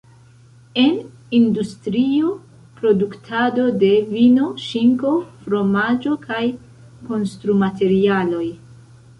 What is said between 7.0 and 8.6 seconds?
konstrumaterialoj.